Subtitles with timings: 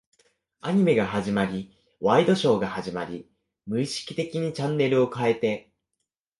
[0.61, 3.29] アニメが終わり、ワイドショーが始まり、
[3.67, 5.71] 無意識的にチャンネルを変えて、